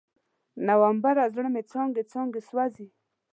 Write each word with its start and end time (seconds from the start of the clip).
نومبره، 0.67 1.23
زړه 1.33 1.49
مې 1.53 1.63
څانګې، 1.71 2.03
څانګې 2.11 2.41
سوزي 2.49 2.87